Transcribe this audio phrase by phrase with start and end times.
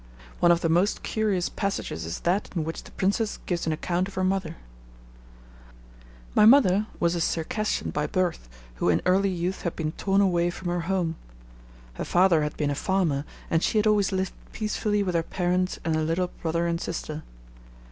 [0.39, 4.07] One of the most curious passages is that in which the Princess gives an account
[4.07, 4.55] of her mother:
[6.33, 10.49] My mother was a Circassian by birth, who in early youth had been torn away
[10.49, 11.17] from her home.
[11.93, 15.77] Her father had been a farmer, and she had always lived peacefully with her parents
[15.85, 17.21] and her little brother and sister.